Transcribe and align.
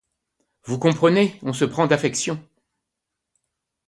Vous 0.63 0.79
comprenez, 0.79 1.37
on 1.43 1.53
se 1.53 1.63
prend 1.63 1.85
d'affection. 1.85 2.43